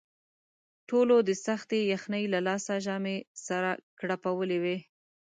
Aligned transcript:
ټولو 0.89 1.15
د 1.27 1.29
سختې 1.45 1.79
یخنۍ 1.93 2.23
له 2.33 2.39
لاسه 2.47 2.73
ژامې 2.85 3.17
سره 3.47 3.71
کړپولې 3.99 4.57
وې. 4.63 4.77